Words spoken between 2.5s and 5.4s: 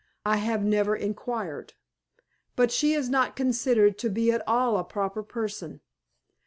But she is not considered to be at all a proper